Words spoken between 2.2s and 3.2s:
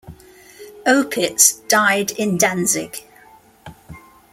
Danzig.